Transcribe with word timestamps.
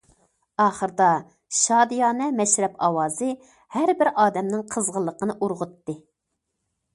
ئاخىرىدا 0.63 1.09
شادىيانە 1.57 2.29
مەشرەپ 2.37 2.79
ئاۋازى 2.87 3.29
ھەربىر 3.77 4.11
ئادەمنىڭ 4.25 4.65
قىزغىنلىقىنى 4.73 5.37
ئۇرغۇتتى. 5.39 5.97